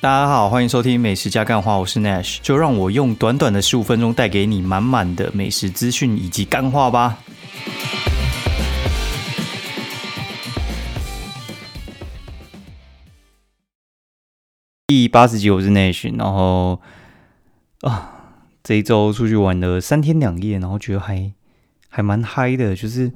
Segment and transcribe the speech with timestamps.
[0.00, 7.18] 大家好，欢迎收听美食加干话，我是 Nash，就让我用短短的十五分钟带给你满满的美食资讯以及干话吧。
[14.86, 16.80] 第八十集，我是 Nash，然后
[17.80, 21.32] 啊，这一周出去玩了三天两夜，然后觉得还
[21.88, 23.10] 还蛮嗨的，就是。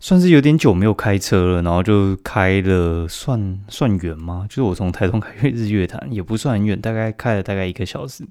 [0.00, 4.46] 算是有点久没有开车了，然后就开了，算算远吗？
[4.48, 8.24] 就是我从台东开去日月潭，也不算很远，大概开了大概一个小时。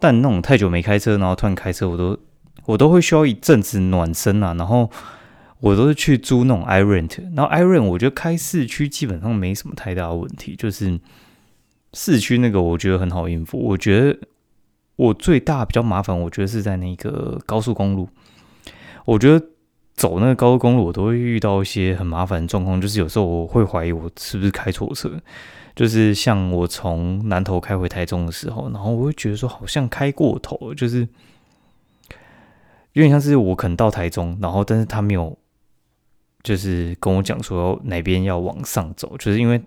[0.00, 2.18] 但那种太久没开车，然后突然开车，我都
[2.66, 4.52] 我都会需要一阵子暖身啊。
[4.54, 4.90] 然后
[5.60, 10.98] 我都是去租那种 i rent，然后 i rent 我觉得开市区基本上没什么太大的问题，就是
[11.92, 13.56] 市区那个我觉得很好应付。
[13.56, 14.18] 我觉得
[14.96, 18.08] 我最大比较麻烦，我觉得是在那个高速公路，
[19.04, 19.46] 我觉得。
[19.94, 25.20] 走那个高速公路，我都会遇到一些很麻烦的状况，就是有时候我会怀疑我是不是开错车，
[25.76, 31.06] 就是像我从南头开回台中的时候，然后我会觉得说好像开过头，就是
[32.94, 35.36] 有点像是我可能到台中，然后但是他没有
[36.42, 39.62] 就是跟我讲说哪边要往上走，就是因为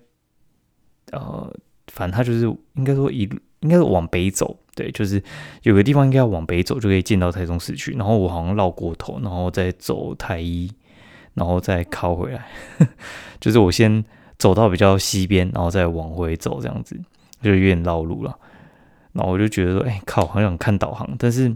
[1.11, 1.53] 呃，
[1.87, 3.29] 反正他就是应该说一
[3.59, 4.59] 应该是往北走。
[4.75, 5.23] 对，就是
[5.63, 7.93] 有个地方应该要往北走，就可以进到台中市区。
[7.93, 10.69] 然后我好像绕过头，然后再走台一，
[11.33, 12.45] 然后再靠回来。
[13.39, 14.03] 就是我先
[14.37, 16.99] 走到比较西边，然后再往回走，这样子
[17.41, 18.37] 就有点绕路了。
[19.13, 21.09] 然后我就觉得说，哎，靠，好想看导航。
[21.17, 21.47] 但是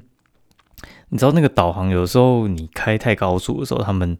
[1.09, 4.17] 你知道那个导航有时候你开太高速的时候，他们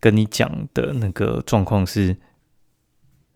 [0.00, 2.16] 跟你讲的那个状况是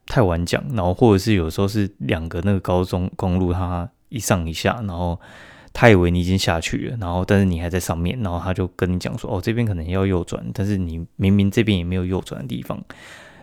[0.07, 3.89] 太晚讲，然后或者是有时候是两个那个高中公路它。
[4.09, 5.21] 一上一下，然后
[5.73, 12.83] 他以为你已经下去了，然后但是你还在上面，然后他就跟你讲说：“哦，这边可能要右转，但是你明明这边也没有右转的地方，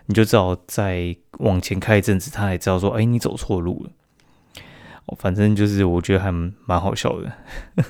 [0.06, 3.90] 你就只好再往前开一阵子，他才知道说：‘哎，你走错路了。’
[5.06, 7.32] 哦，反正就是我觉得还蛮好笑的。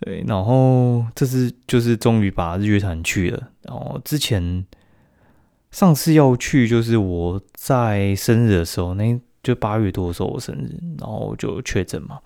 [0.00, 4.64] 对，然后这次就是终于把日月潭去了，然后之前
[5.70, 9.20] 上次要去就是我在生日的时候那。
[9.42, 12.18] 就八月多的时候我生日，然后就确诊嘛，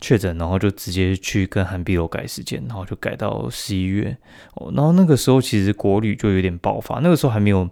[0.00, 4.16] 确诊，然后就直接去跟韩碧楼改时间，然后就改到十一月
[4.54, 4.70] 哦。
[4.76, 7.68] 然后那个时候其实国旅就有点爆发，那个时候还没有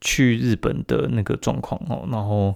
[0.00, 2.06] 去日本的那个状况哦。
[2.10, 2.54] 然后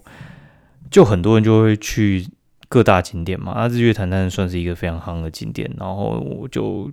[0.91, 2.27] 就很多人就会去
[2.69, 5.73] 各大景点嘛，那，日月潭当算是一个非常夯的景点。
[5.79, 6.91] 然后我就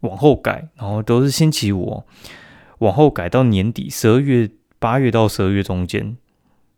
[0.00, 2.02] 往后改，然后都是星期五，
[2.80, 6.18] 往后改到年底十二月八月到十二月中间。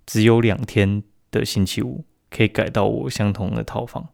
[0.07, 4.09] 只有两天的星期五可以改到我相同的套房，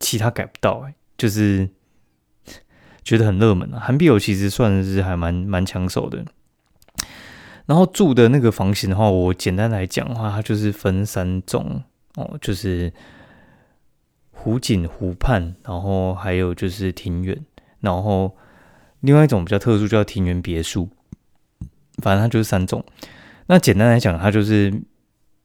[0.00, 1.70] 其他改不到哎，就是
[3.02, 3.78] 觉得很热门啊。
[3.78, 6.24] 韩碧友其实算是还蛮蛮抢手的。
[7.66, 11.82] 然后住的那个房型的话，我简单来讲的话，它就是分三种
[12.16, 12.92] 哦，就是
[14.32, 17.42] 湖景湖畔，然后还有就是庭院，
[17.80, 18.36] 然后
[19.00, 20.90] 另外一种比较特殊叫庭园别墅，
[22.02, 22.84] 反正它就是三种。
[23.46, 24.72] 那简单来讲，它就是，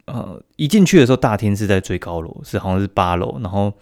[0.05, 3.37] 呃，一进去的时候，大厅是在最高楼，是好像是八楼。
[3.41, 3.73] 然后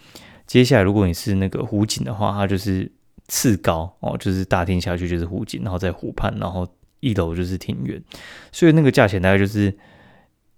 [0.48, 2.92] 接下来，如果你是那个湖景的话，它就是
[3.28, 6.68] 次高哦，就是大厅下去就是湖景，然后在湖畔，然后
[7.00, 8.02] 一楼就是庭院。
[8.52, 9.72] 所以那个价钱大概就是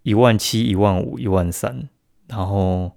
[0.03, 1.89] 一万七、一万五、一万三。
[2.27, 2.89] 然后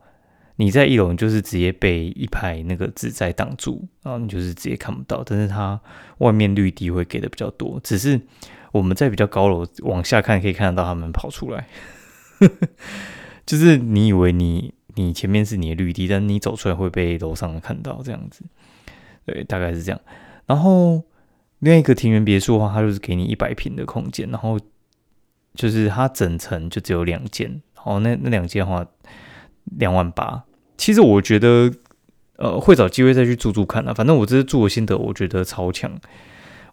[0.57, 5.25] 你在一楼，你就是直接被一排那个纸在挡住，然后你就是直接看不到。
[5.25, 5.81] 但是它
[6.19, 8.21] 外面绿地会给的比较多，只是。
[8.73, 11.69] 我们在比较高楼往下看，可以看得到他们跑出来。
[13.47, 18.43] 就是你以为你你前面是你的绿地，但你走出来会被楼上看到这样子。
[19.25, 20.01] 对，大概是这样。
[20.47, 21.03] 然后
[21.61, 24.59] 另外一个庭园别墅的话，它就是给你一百平的空间，然后
[25.55, 28.85] 就是它整层就只有两间，然后那那两间的话
[29.79, 30.45] 两万八。
[30.77, 31.73] 其实我觉得
[32.37, 35.93] 呃会找机会再去住住看啊，反正我这次住的心得，我觉得超强。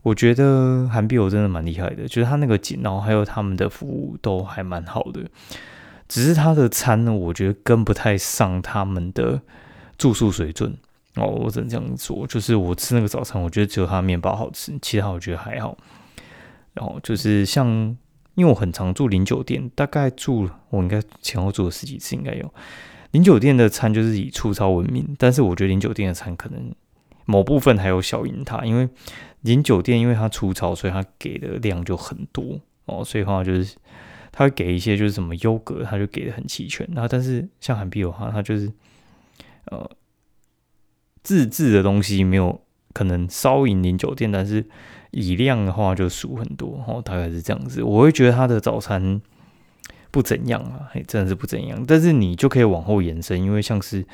[0.02, 5.22] 我觉得韩碧友真的蛮厉害的，就是他那个景，然后还有他们的服务都还蛮好的。
[6.08, 9.42] 只是他的餐呢，我觉得跟不太上他们的
[9.98, 10.76] 住宿水准
[11.16, 11.28] 哦。
[11.28, 15.78] 我只能这样说，就是我吃那个早餐，我觉得只有他面包好吃，其他我觉得还好。
[16.74, 17.68] 然后就是像，
[18.36, 22.52] 因为我很常住零酒店，大概住我应该前后住了十几次，应该有
[23.12, 26.74] 零酒店的餐就是以粗糙闻名，但是我觉得零酒店的餐可能
[27.30, 28.90] 某部分还有小赢他，因为。
[29.44, 33.02] 零酒店，因为它粗糙，所以它给的量就很多哦。
[33.06, 33.78] 所以话就是，
[34.34, 36.86] 它会给一些就是什么优格，它就给的很齐全。
[36.92, 38.70] 然后，但是像韩碧的话，它就是
[39.68, 39.90] 呃
[41.24, 42.62] 自制的东西没有
[42.92, 44.66] 可能稍赢零酒店，但是
[45.12, 47.02] 以量的话就输很多哦。
[47.02, 47.82] 大概是这样子。
[47.82, 49.22] 我会觉得它的早餐
[50.12, 51.82] 不怎样啊，真的是不怎样。
[51.88, 54.06] 但是你就可以往后延伸，因为像是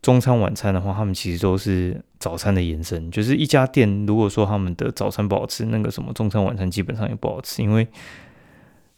[0.00, 3.10] 中餐、晚餐的话，他们其实都是早餐的延伸。
[3.10, 7.86] 就是一家店，如果说他们的早餐不好吃，那个什么中餐、晚餐基本上也不好吃，因为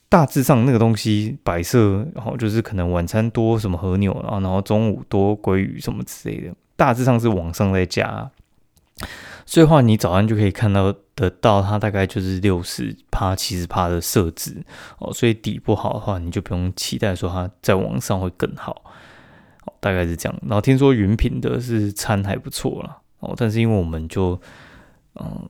[0.09, 8.31] 大致上那个东西摆设，然后就是可能晚餐多什么和牛啊，然后中午多鲑鱼什么之类的，大致上是往上再加。
[9.47, 14.63] 所以话，你早上就可以看到得到它大概就是六十趴、七十趴的设置
[14.99, 15.13] 哦。
[15.13, 18.83] 所以底不好的话，你就不用期待说它在网上会更好。
[19.67, 20.39] 哦，大概是这样。
[20.43, 22.99] 然后听说云品的是餐还不错啦。
[23.21, 24.41] 哦，但是因为我们就
[25.15, 25.49] 嗯，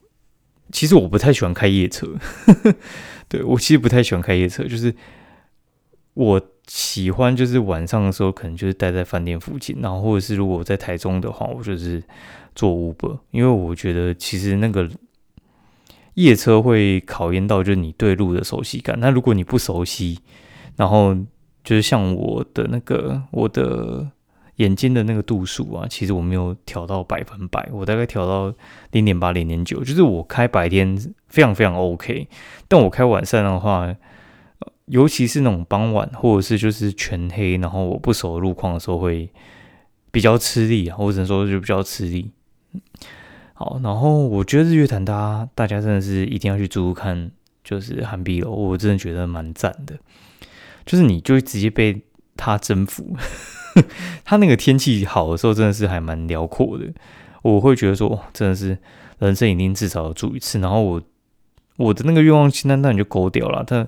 [0.73, 2.09] 其实我不太喜欢开夜车，
[3.29, 4.95] 对我其实不太喜欢开夜车，就是
[6.15, 12.03] 我喜欢就是晚上的时候可能就是待在饭店附近，然后或者是如果我在台中的话，我就是。
[12.53, 14.91] 坐 Uber，因为我觉得其实那个
[16.15, 18.99] 夜车会考验到就是你对路的熟悉感。
[18.99, 20.19] 那如果你不熟悉，
[20.75, 21.17] 然后
[21.63, 24.09] 就是像我的那个我的
[24.57, 28.55] 眼睛的那个度数啊，其实我没有调到百分百，我大概调到
[28.93, 29.83] 零点八、零点九。
[29.83, 30.97] 就是我开白天
[31.29, 32.29] 非常非常 OK，
[32.69, 33.95] 但我开晚上的话，
[34.87, 39.31] 尤其是那种傍晚或者是就是全黑，然后我不熟路况的时候，会
[40.11, 42.31] 比较吃力啊，或者说就比较吃力。
[43.55, 47.31] 好，然后我觉得日月潭，大家大家真的是一定要去住看，
[47.63, 49.99] 就是寒碧楼，我真的觉得蛮赞的。
[50.87, 52.03] 就是你就会直接被
[52.37, 53.17] 它征服，
[54.25, 56.93] 它那个天气好的时候，真的是还蛮辽阔的。
[57.43, 58.79] 我会觉得说，真的是
[59.19, 60.59] 人生一定至少要住一次。
[60.59, 61.03] 然后我
[61.77, 63.65] 我的那个愿望清单，那你就勾掉了。
[63.67, 63.87] 但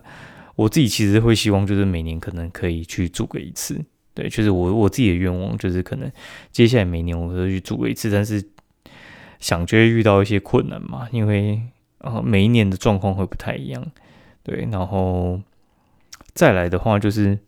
[0.57, 3.85] 我自己其实会希望，就是每年可能可以去住个一次。
[4.15, 6.11] 对，就是我我自己的愿望，就是可能
[6.51, 8.43] 接下来每年我都去住个一次，但是。
[9.43, 11.61] 想就会遇到一些困难嘛，因为
[11.99, 13.85] 呃每一年的状况会不太一样，
[14.45, 15.41] 对，然后
[16.35, 17.39] 再来的话，就是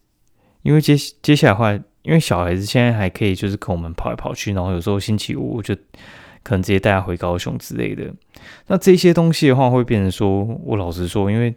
[0.63, 1.73] 因为接接下来的话，
[2.03, 5.75] 因为小孩子现在还可以就是跟我们跑来跑去，然后有时候星期五就
[6.43, 8.13] 可能直接带他回高雄之类的，
[8.67, 11.55] 那这些东西的话会变成说，我老实说，因为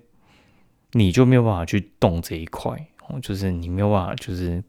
[0.93, 2.87] 你就没有办法去动这一块，
[3.21, 4.63] 就是你没有办法就是。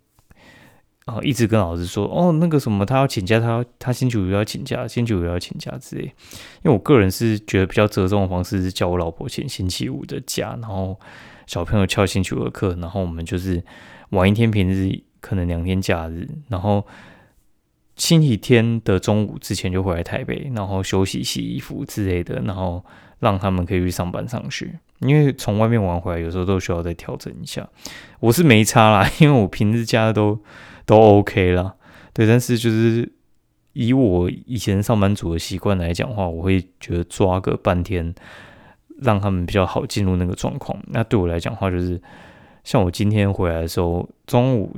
[1.09, 6.03] 啊，一直跟老师说哦，那个什么，他要请假，他他星期五要请假，星期五要请假之类。
[6.03, 11.01] 因为我个人是觉得比较折中的方式是叫我老婆请星期五的假，然后
[11.49, 13.65] 小朋友翘星期五的课，然后我们就是
[14.11, 16.87] 玩一天平日可能两天假日，然后
[17.97, 22.85] 星期天的中午之前就回来台北，然后休息、洗衣服之类的，然后
[23.19, 24.79] 让他们可以去上班上学。
[25.01, 27.69] 因为从外面玩回来，有时候都需要再调整一下。
[28.21, 30.39] 我是没差啦，因为我平日假都。
[30.89, 31.75] 都 OK 啦，
[32.15, 33.13] 对，但是就是
[33.75, 38.15] 以我以前上班族的习惯来讲话，我会觉得抓个半天，
[39.03, 40.79] 让他们比较好进入那个状况。
[40.89, 42.01] 那对我来讲的话，就是
[42.65, 44.77] 像我今天回来的时候，中午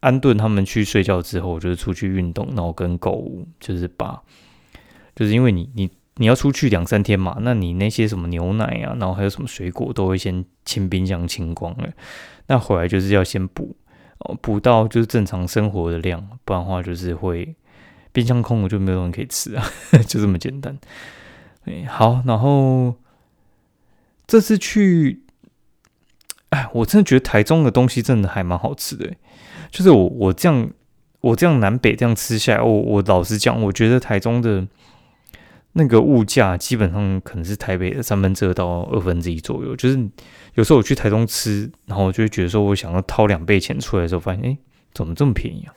[0.00, 4.22] 安顿他们去睡觉之后，我就是出去运动，然后跟狗，就是把，
[5.14, 11.88] 就是因为你你你要出去两三天嘛，那你那些什么牛奶啊，然后还有什么水果，都会先清冰箱清光了，
[12.46, 13.76] 那回来就是要先补。
[14.20, 17.56] 哦，补到就是正常生活的量，不然的话就是会
[18.12, 19.64] 冰箱空了就没有人可以吃啊，
[20.06, 20.78] 就这么简单。
[21.64, 22.94] 哎，好，然后
[24.30, 25.24] 这次去，
[26.50, 29.12] 哎，我真的觉得台中的东西真的还蛮好吃的。
[29.72, 30.70] 就是我我这样
[31.20, 34.68] 我这样南北这样吃下来，我我老实讲，我觉得台中的
[35.72, 40.08] 那个物价基本上可能是台北的三分之二到二分之一左右，就是。
[40.54, 44.58] 有时候我去台中吃，然后我就会觉得说，我想要掏两倍钱出来的时候，发现哎，
[44.92, 45.72] 怎么这么便宜啊？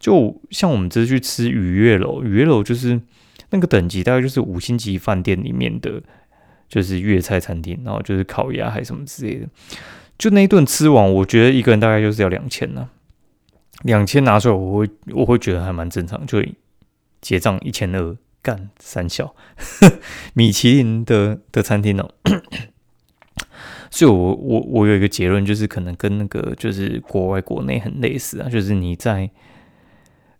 [0.00, 3.00] 就像我们这次去吃鱼月楼，鱼月楼就是
[3.50, 6.02] 那个等级，大概就是五星级饭店里面的，
[6.68, 9.48] 就是粤菜餐厅，然后就是烤鸭还是什么之类的。
[10.18, 12.88] 就那一顿吃完，我觉得一个人大概就是要两千呢。
[13.82, 16.44] 两千拿出来，我会我会觉得还蛮正常，就
[17.20, 19.34] 结账一千二，干三小
[20.34, 22.10] 米其林的的餐厅哦。
[23.90, 29.30] 所以，我我我有一个结论，就是可能跟那个就是国外国内很类似啊，就是你在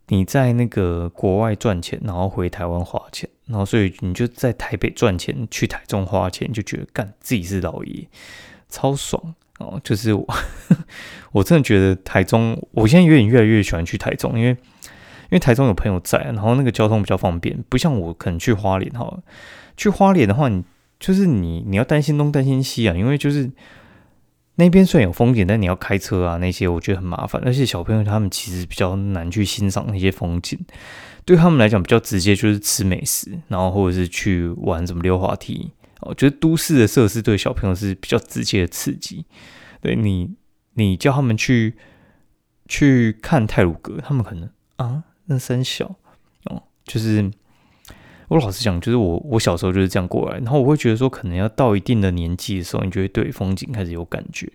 [0.08, 8.06] 你在那个国外赚钱，然后回台湾花钱，然后所以你就在台北赚钱，去台中花钱，就觉得干自己是老爷，
[8.68, 9.80] 超爽哦！
[9.82, 10.26] 就是我
[11.32, 14.56] 我真的觉得台中，我现在有点越来越喜欢去台中，因为因
[15.32, 19.18] 为台中有朋友在，然后那个交通比较方便，不像我可能去花莲哈，
[19.76, 20.64] 去花莲的话你。
[21.00, 23.48] 就是你，你要担心东担心西啊，因为就是
[24.56, 27.40] 那边虽然有风景，但你要开车啊，那些我觉得很麻烦。
[27.46, 30.58] 而且小朋友他们其实比较难去欣赏那些风景，
[31.28, 35.70] 对他们来讲比较直接就是吃美食，然后或者是去玩什么溜滑梯。
[36.00, 39.26] 我觉得都市的设施对小朋友是比较直接的刺激。
[39.82, 40.30] 对你，
[40.72, 41.74] 你叫他们去
[42.66, 45.96] 去看泰鲁阁，他们可能啊，那三小
[46.44, 47.30] 哦，就是
[48.28, 54.50] 我老实讲，就是我我小时候就是这样过来，然后我会觉得说，可能要到一定的年纪的时候，你就会对风景开始有感觉，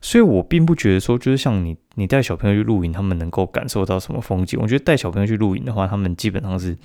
[0.00, 4.58] 所以我并不觉得说，就是像你你带小朋友去露营，他们能够感受到什么风景。
[4.62, 6.78] 我觉得带小朋友去露营的话，他们基本上是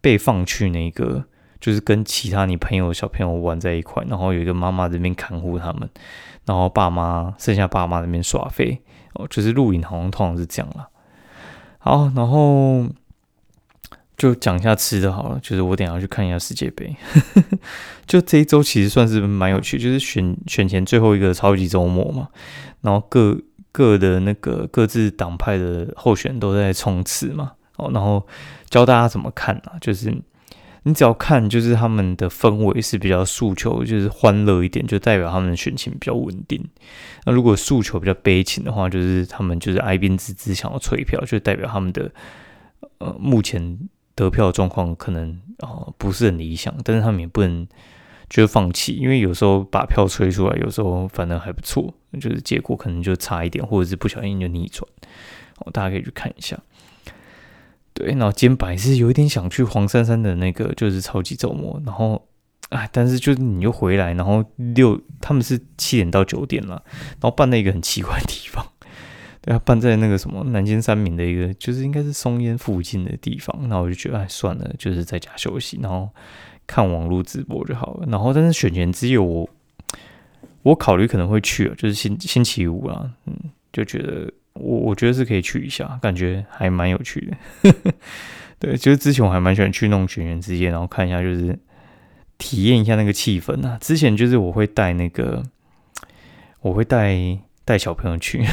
[0.00, 1.24] 被放去那个。
[1.60, 5.88] 就是跟其他你朋友小朋友玩在一块，然后有一个妈妈这边看护他们，
[6.44, 8.82] 然后爸妈剩下爸妈那边耍飞
[9.14, 10.90] 哦，就是露营好像通常是这样了。
[11.78, 12.86] 好，然后
[14.18, 16.94] 就讲一下吃的好了，就是我等下去看一下世界杯。
[18.04, 22.28] 就这一周其实算是蛮有趣，就是选选前最后一个超级周末嘛，
[22.82, 23.40] 然后各
[23.74, 28.24] 各的那个各自党派的候选都在冲刺嘛，哦，然后
[28.70, 30.16] 教大家怎么看啊，就是。
[30.86, 36.62] 你只要看，就是他们的氛围是比较诉求，就是欢乐一点，就代表他们的选情比较稳定。
[37.24, 42.12] 那如果诉求比较悲情的话，就是他们就是哀兵之资想要催票，就代表他们的
[42.98, 43.78] 呃目前
[44.14, 46.74] 得票状况可能啊不是很理想。
[46.84, 47.66] 但是他们也不能
[48.42, 54.84] 就放弃，因为有时候把票吹出来，有时候反正还不错，就是结果可能就差一点，或者是不小心就逆转。
[55.58, 56.58] 哦，大家可以去看一下。
[57.92, 62.26] 对，然后今天本来是有一点想去黄珊珊的那个，就是超级周末，然后，
[62.70, 68.66] 哎，但是就是你又回来，然后六他们是七点到九点了，然后办在一个很奇怪的地方，
[69.42, 76.08] 对啊，办在那个什么南京三明的一个，就是应该是松烟附近的地方，那我就觉得，哎，算了，就是在家休息，然后
[76.66, 78.06] 看网络直播就好了。
[78.10, 79.48] 然后，但是选前只有我，
[80.62, 83.34] 我考虑可能会去，就是星星期五啊，嗯，
[83.72, 84.32] 就觉得。
[84.54, 87.74] 我我觉得是可以去一下，感觉还蛮有趣的。
[88.60, 91.58] 对，就是之前我还蛮喜欢去弄全员之夜，然后看一下，就是
[92.38, 93.76] 体验一下那个气氛啊。
[93.80, 95.42] 之前就是我会带那个，
[96.60, 97.18] 我会带
[97.64, 98.44] 带小朋友去，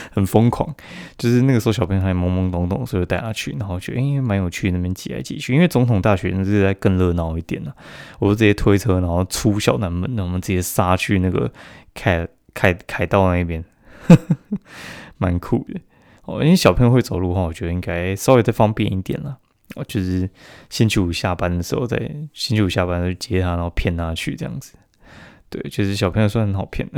[0.12, 0.74] 很疯狂。
[1.18, 5.54] 就是那个时候小朋友还懵懵懂懂，所以带他去，然后觉得哎蛮有趣，那边挤来挤去。
[5.54, 7.72] 因为总统大学那是在更热闹一点呢，
[8.18, 11.50] 我就直接推车，然后出小南门，然后我们直接杀去那个
[11.94, 13.64] 凯凯凯道那边。
[15.18, 15.78] 蛮酷的
[16.24, 19.38] 哦，因为小朋友会走路的话，我觉得应该稍微再方便一点了。
[19.76, 20.28] 哦，就是
[20.68, 21.96] 星期五下班的时候，在
[22.32, 24.72] 星期五下班就接他，然后骗他去这样子。
[25.48, 26.88] 对，其实小朋友算很好骗。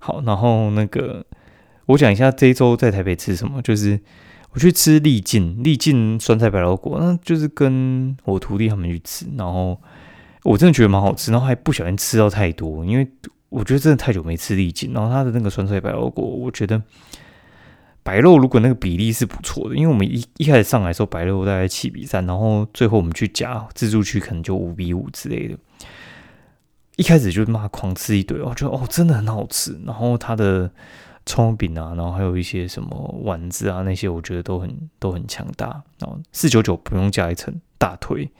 [0.00, 1.24] 好，然后那个
[1.86, 4.00] 我讲一下这一周在台北吃什么，就是
[4.50, 9.80] 我去吃丽境，丽境酸菜白萝卜，那就是跟我徒弟他们去吃，然后
[10.42, 13.08] 我真的觉得蛮好吃，然后还不小心吃到太多，因为。
[13.50, 16.80] 我觉得真的太久没吃丽景，然后它的那个酸菜白肉锅，我觉得
[18.04, 25.58] 白肉如果那个比例是不错的，因为我们一一开始上来的时候白肉大概七比三，然后最后我们去夹自助区可能就五比五之类的，
[27.00, 30.70] 一开始就骂狂吃一堆，我觉得哦真的很好吃，然后它的
[31.24, 38.30] 葱饼啊，然后还有一些什么丸子啊那些，我觉得都很都很强大，然后四九九不用加一层大腿，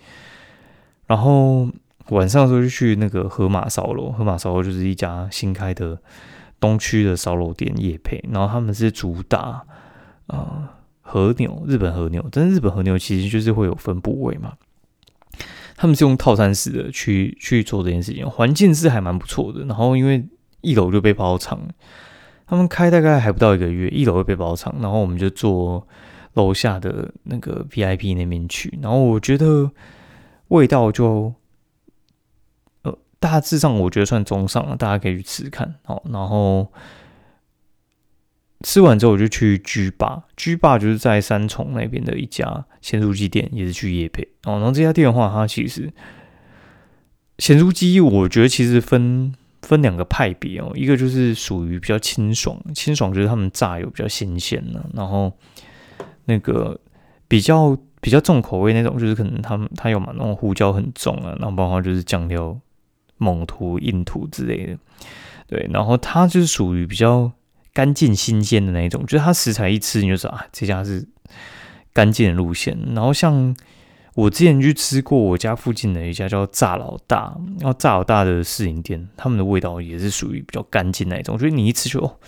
[1.06, 1.68] 然后。
[2.08, 5.96] 晚上的时候就去那个河马烧肉，河马烧肉就是一家新开的
[6.58, 8.20] 东区的烧肉店，夜配。
[8.32, 9.64] 然后他们是主打
[10.26, 14.54] 啊和牛，日本和牛，但是日本和牛其实就是会有分部位嘛。
[15.80, 19.64] 他们是用套餐式的去去做这件事情，环境是还蛮不错的。
[19.64, 20.22] 然后因为
[20.60, 21.58] 一楼就被包场，
[22.46, 25.88] 他们开大概还不到一个月，一楼会被包场，然后我们就坐
[26.34, 29.70] 楼下的那个 VIP 那边去，然后我觉得
[30.48, 31.32] 味道就。
[33.18, 36.02] 大致上我觉得算中上了，大家可以去吃看哦。
[36.10, 36.66] 然后
[38.62, 44.54] 吃完之后我就去居霸，居霸就是在三重那边的一家咸酥鸡店，也是去夜配哦。
[44.54, 45.92] 然后这家店的话，它其实
[47.38, 54.84] 咸酥鸡，我觉得其实分分两个派别哦，一个就是属于比较清爽，清爽就是他们炸油比较新鲜呢。
[54.94, 55.32] 然后
[56.26, 56.78] 那个
[57.28, 62.58] 比较比较重口味那种，就是可能他们他有嘛那种胡椒很重啊，然后包括就是酱料。
[63.22, 64.78] 猛涂、硬涂之类的，
[65.46, 67.30] 对，然后它就是属于比较
[67.80, 71.08] 干净、新鲜的那一种，就是它食材一吃你就知道啊，这家是
[71.94, 72.78] 干净的路线。
[72.94, 73.56] 然后像
[74.14, 82.18] 我之前去吃过我家附近的一家叫炸老大，然后炸老大的试营店，他们的味道也是属于比较干净那一种，我觉得你一吃就，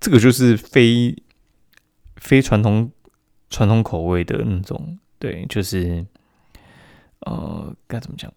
[0.00, 1.16] 这个就是非
[2.16, 2.92] 非传统
[3.48, 6.04] 传统口味的那种，对，就是
[7.20, 8.30] 呃，该怎么讲？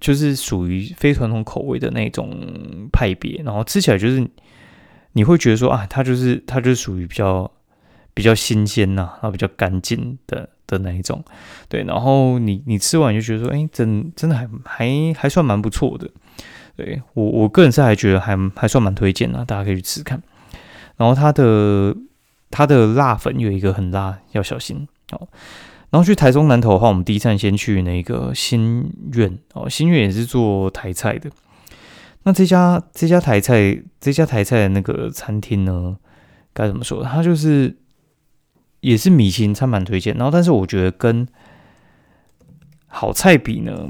[0.00, 4.24] 就是属于非传统口味的那种派别，然后吃起来就是
[5.12, 7.50] 你会觉得说啊，它就是它就是属于比较
[8.14, 11.24] 比较新鲜呐，然后比较干净的的那一种，
[11.68, 16.08] 对，然后你你吃完就觉得说，哎，真真的还还还算蛮不错的，
[16.76, 20.22] 对我我个人是还觉得还还算蛮推荐的，大家可以去吃看。
[20.96, 21.96] 然后它的
[22.50, 25.28] 它的辣粉有一个很辣，要小心哦。
[25.90, 31.30] 然后去台中南投的话，我们第一站先去那个新苑哦，新苑也是做台菜的。
[32.24, 35.96] 那这家这家台菜这家台菜的那个餐厅呢，
[36.52, 37.02] 该怎么说？
[37.02, 37.76] 它就是
[38.80, 40.14] 也是米其林餐蛮推荐。
[40.16, 41.26] 然后，但是我觉得跟
[42.86, 43.88] 好菜比呢，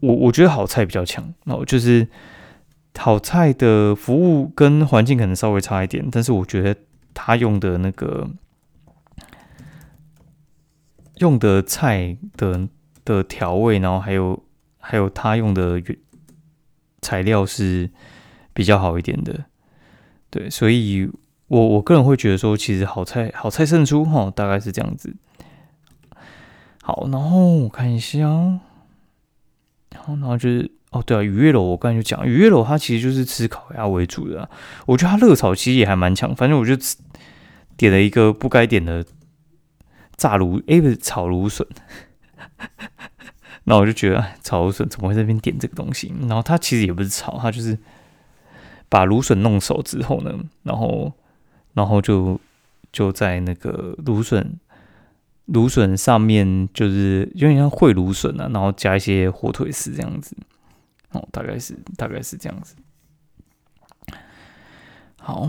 [0.00, 1.32] 我我觉得好菜比较强。
[1.44, 2.08] 然后就是
[2.96, 6.76] 好菜的服务跟环境可能稍微差一点，但是我觉得
[7.14, 8.28] 他用的那个。
[11.18, 12.68] 用的菜的
[13.04, 14.42] 的调味，然后还有
[14.80, 15.96] 还有他用的原
[17.02, 17.90] 材料是
[18.54, 19.44] 比较好一点的，
[20.30, 21.10] 对，所以
[21.48, 25.14] 我我个人会觉得说，其实好菜好菜胜出哈，大概是这样子。
[26.82, 28.20] 好，然后我看一下，
[29.90, 34.48] 然后然后就是哦，对啊，鱼月楼我刚才就讲，鱼月楼它其实就是吃烤鸭为主的，
[34.86, 36.74] 我觉得它热炒其实也还蛮强，反正我就
[37.76, 39.04] 点了一个不该点的。
[40.14, 41.66] 炸芦哎不是炒芦笋，
[43.64, 46.12] 那我就觉得炒芦笋怎么会在那边点这个东西？
[46.22, 47.78] 然后它其实也不是炒，它就是
[48.88, 51.12] 把芦笋弄熟之后呢，然后
[51.74, 52.40] 然后就
[52.90, 54.58] 就在那个芦笋
[55.46, 60.36] 芦笋上面，就是有点像烩芦笋啊，然后加一些火腿丝这样子，
[61.12, 62.74] 哦，大概是大概是这样子，
[65.18, 65.48] 好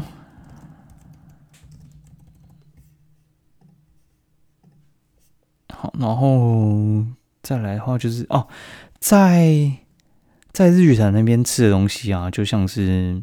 [5.69, 5.93] 好。
[5.99, 7.05] 然后
[7.43, 8.47] 再来的话，就是哦，
[8.99, 9.73] 在
[10.53, 13.21] 在日月潭那边吃的东西啊，就像是，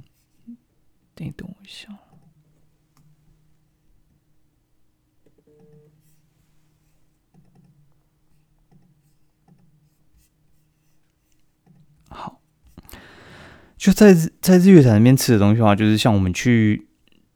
[1.14, 1.88] 等等我一下，
[12.10, 12.42] 好，
[13.78, 16.89] 就在在日月潭那边吃的东西的话，就是像我们去。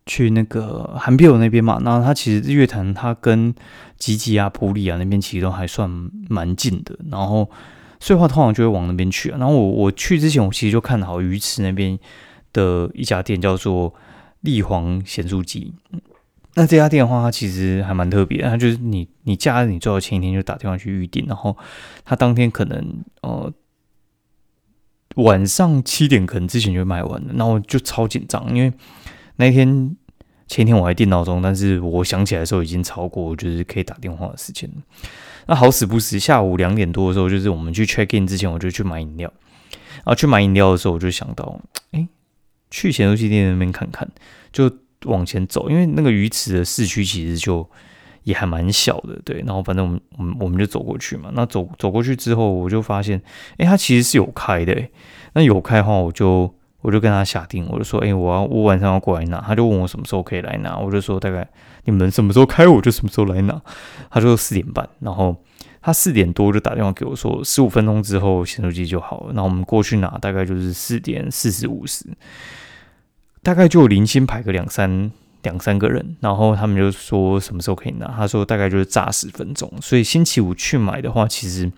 [0.07, 3.55] 去那个韩碧友那边嘛，那他其实日月潭它跟
[3.97, 5.88] 吉吉啊、普里啊那边其实都还算
[6.29, 7.51] 蛮近的，然后
[7.99, 9.31] 所以话通常就会往那边去。
[9.31, 11.99] 然后我我去之前，我其实就看好鱼池那边
[12.53, 13.95] 的一家店叫做
[14.43, 15.73] 立煌咸酥鸡。
[16.55, 21.57] 那这家店的话，它其实还蛮特别，它就是你你假日你最好前一天就打电话去预定，然后
[22.05, 23.51] 他当天可能呃
[25.14, 28.71] 晚上七点可能之前就卖完了，然后就超紧张，因为。
[29.37, 29.97] 那天
[30.47, 34.70] 前一天我还定闹钟，但是我想起来的时候已经超过就是可以打电话的时间
[35.47, 39.33] 那好死不死，下午两点多的时候，就是我们去 check in 之前，我就去买饮料。
[39.97, 41.61] 然后去买饮料的时候，我就想到，
[41.92, 42.07] 哎，
[42.70, 44.09] 去咸酥鸡店那边看看，
[44.53, 44.70] 就
[45.05, 47.68] 往前走，因为那个鱼池的市区其实就
[48.23, 49.42] 也还蛮小的，对。
[49.47, 51.31] 然后反正我们我们我们就走过去嘛。
[51.35, 53.20] 那走走过去之后，我就发现，
[53.59, 54.88] 哎，它其实是有开的。
[55.35, 56.55] 那有开的话，我就。
[56.85, 61.49] 我就跟他下定，我就说，哎，我要我晚上要过来拿，他就问我什么时候可以来拿，我就说大概
[61.85, 63.59] 你们什么时候开，我就什么时候来拿。
[64.11, 65.35] 他说四点半，然后
[65.81, 69.33] 他四点多就打电话给我说，十五分钟之后显示机就好了。
[69.33, 72.05] 那我们过去拿，大概就是四点四十五十，
[73.42, 75.11] 大概就零星排个两三
[75.42, 81.73] 两三个人，然后他们就说什么时候可以拿，他说大概就是炸十分钟，所以星期五去买的话，其实。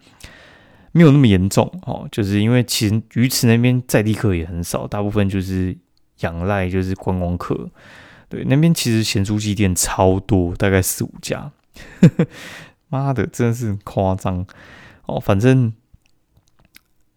[0.97, 5.77] 没有那么严重哦，就是因为其实鱼池那边在地客也很少，大部分就是
[6.21, 7.69] 仰赖就是观光客。
[8.31, 11.53] 对，那边其实咸猪鸡店超多，大概四五家。
[12.89, 14.47] 妈的，真的是夸张
[15.05, 15.21] 哦！
[15.21, 15.75] 反正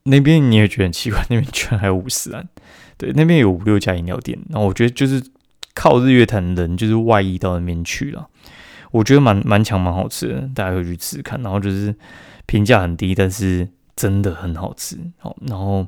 [0.03, 2.49] 那边你也觉得很奇怪，那边居然还有五十安。
[2.97, 5.23] 对，那边有五六家饮料店，然后我觉得就是
[5.73, 8.27] 靠日月潭人就是外溢到那边去了。
[8.91, 11.41] 我觉得蛮蛮强，蛮好吃的，大家可以去吃看。
[11.41, 11.95] 然后就是。
[12.45, 14.97] 评价很低，但是真的很好吃。
[15.19, 15.85] 好，然后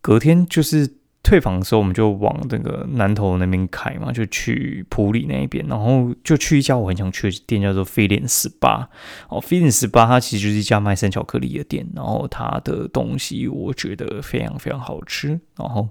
[0.00, 8.88] 隔天就是退房的时候，我们就往那个南头那边开嘛，就去普里那一边，然后就去一家我很想去的店，叫做飞莲十八。
[9.28, 15.88] 哦，飞莲十八它其实就是一家卖生巧克力的店，然后它的东西我觉得非常非常好吃，然后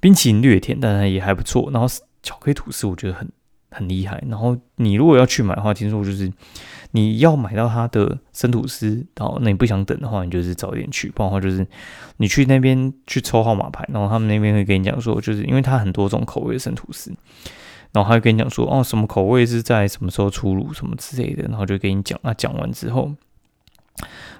[0.00, 1.70] 冰淇淋略甜，但是也还不错。
[1.70, 1.86] 然后
[2.22, 3.30] 巧克力吐司我觉得很
[3.72, 4.22] 很厉害。
[4.28, 6.30] 然后你如果要去买的话，听说就是。
[6.94, 11.66] 你要买到它的生吐司，然后那你不想等的话，你就是早点去，不然的话就是
[12.18, 17.10] 你去那边去抽号码牌，然后他们那边会跟你讲说，就是因为它很多种口味的生吐司，
[17.92, 22.20] 然后他会跟你讲说，哦，什么口味是在什么时候出炉，什么之类的，然后就跟你讲。
[22.24, 23.10] 那讲完之后，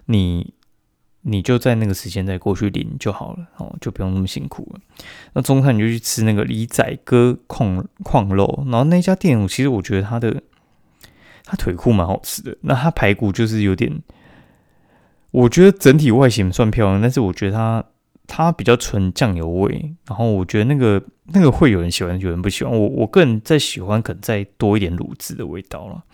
[0.05, 0.53] 你
[1.22, 4.80] 你就在那个时间再过去领就好了，哦，就不用那么辛苦了。
[5.32, 10.42] 那中餐你就去吃那个李仔哥矿矿肉，然后那家店我，其实我觉得它的。
[11.44, 14.00] 它腿裤蛮好吃的，那它排骨就是有点，
[15.32, 17.85] 我觉得整体外形算漂亮，但是我觉得它
[18.28, 22.72] 它比较纯酱油味，然后我觉得那个那个会有人喜欢，有人不喜欢。
[22.72, 26.04] 我我个人在喜欢，可能再多一点卤汁的味道了。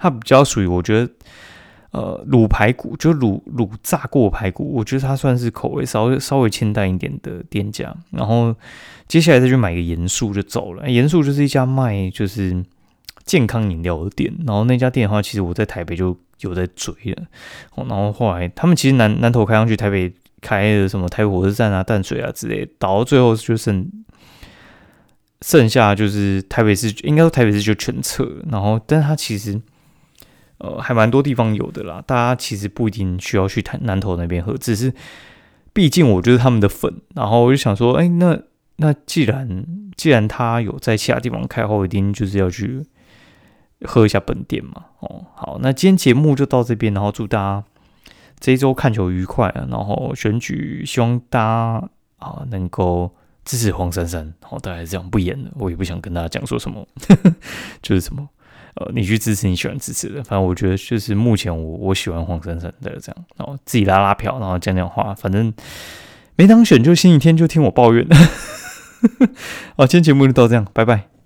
[0.00, 1.12] 它比较属于我觉得，
[1.92, 7.94] 呃，卤排骨就卤卤炸过排骨，我觉得它算是口味稍微稍微清淡一点的店家。
[8.10, 8.54] 然后
[9.06, 10.90] 接下来再去买个盐素就走了。
[10.90, 12.62] 盐素就是一家卖就是
[13.24, 16.16] 健康饮料的店，然后那家店的话，其实我在台北就。
[16.42, 17.22] 有在追了，
[17.76, 23.88] 然后后来他们其实南南头开上去，台北开的什么台北火车站啊、淡水啊之类，倒到最后就剩
[25.40, 28.28] 剩下就是台北市，应该说台北市就全撤。
[28.50, 29.60] 然后，但是它其实
[30.62, 34.94] 呃还蛮多地方有的啦，大家其实不一定需要去台南头那边喝，只是
[35.72, 38.38] 毕竟我就是他们的粉，然后我就想说，哎，那
[38.76, 42.86] 那既然既然他有在其他地方开，我一定就是要去。
[43.84, 47.64] 喝一下本店嘛，哦，好，那今天节目就到这边，然后祝大家
[48.38, 53.12] 这一周看球愉快啊，然后选举希望大家啊能够
[53.44, 56.86] 支持黄珊珊，好，大概是这样不演了，我也不想跟大家讲说什么，
[57.82, 58.28] 就是什么，
[58.74, 65.52] 呃，你去支持你喜欢支持的，反正我觉得就是目前我我喜欢黄珊珊的这样，然后自己拉拉票，然后讲讲话，反正
[66.36, 68.06] 没当选就星期天就听我抱怨，
[69.76, 71.21] 好，今天节目就到这样，拜拜。